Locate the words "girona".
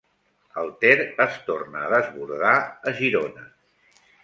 3.03-3.49